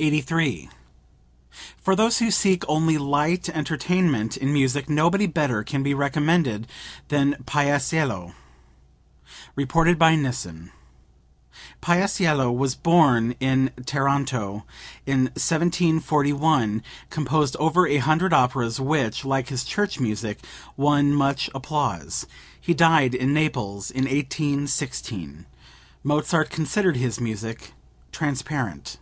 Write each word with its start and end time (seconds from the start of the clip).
83. 0.00 0.70
"For 1.80 1.94
those 1.94 2.18
who 2.18 2.32
seek 2.32 2.64
only 2.66 2.98
light 2.98 3.48
entertainment 3.48 4.36
in 4.36 4.52
music 4.52 4.88
nobody 4.90 5.28
better 5.28 5.62
can 5.62 5.84
be 5.84 5.94
recommended 5.94 6.66
than 7.10 7.36
Paisiello." 7.46 8.34
(Reported 9.54 9.96
by 9.96 10.16
Nissen. 10.16 10.72
Paisiello 11.80 12.50
was 12.52 12.74
born 12.74 13.36
in 13.38 13.70
Taranto 13.86 14.64
in 15.06 15.26
1741, 15.36 16.82
composed 17.08 17.54
over 17.60 17.86
a 17.86 17.98
hundred 17.98 18.32
operas 18.32 18.80
which, 18.80 19.24
like 19.24 19.48
his 19.48 19.62
church 19.62 20.00
music, 20.00 20.40
won 20.76 21.14
much 21.14 21.48
applause. 21.54 22.26
He 22.60 22.74
died 22.74 23.14
in 23.14 23.32
Naples 23.32 23.92
in 23.92 24.06
1816. 24.08 25.46
Mozart 26.02 26.50
considered 26.50 26.96
his 26.96 27.20
music 27.20 27.74
"transparent.") 28.10 28.98